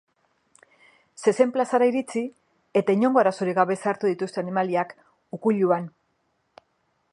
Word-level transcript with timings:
Zezen 1.25 1.51
plazara 1.57 1.89
iritsi 1.91 2.23
eta 2.81 2.97
inongo 2.99 3.21
arazorik 3.25 3.59
gabe 3.61 3.79
sartu 3.89 4.11
dituzte 4.13 4.43
animaliak 4.45 4.99
ukuiluan. 5.39 5.89